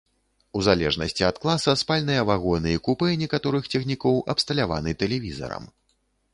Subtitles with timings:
[0.59, 5.73] У залежнасці ад класа спальныя вагоны і купэ некаторых цягнікоў абсталяваны тэлевізарам.